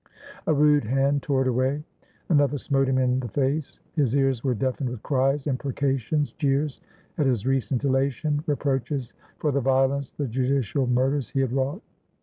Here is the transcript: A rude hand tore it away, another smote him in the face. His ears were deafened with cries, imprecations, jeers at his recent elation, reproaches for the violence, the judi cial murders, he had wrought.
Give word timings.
A 0.47 0.53
rude 0.55 0.85
hand 0.85 1.21
tore 1.21 1.43
it 1.43 1.47
away, 1.47 1.83
another 2.27 2.57
smote 2.57 2.89
him 2.89 2.97
in 2.97 3.19
the 3.19 3.27
face. 3.27 3.81
His 3.93 4.15
ears 4.15 4.43
were 4.43 4.55
deafened 4.55 4.89
with 4.89 5.03
cries, 5.03 5.45
imprecations, 5.45 6.31
jeers 6.31 6.81
at 7.19 7.27
his 7.27 7.45
recent 7.45 7.83
elation, 7.83 8.43
reproaches 8.47 9.13
for 9.37 9.51
the 9.51 9.61
violence, 9.61 10.09
the 10.09 10.25
judi 10.25 10.61
cial 10.61 10.89
murders, 10.89 11.29
he 11.29 11.41
had 11.41 11.53
wrought. 11.53 11.83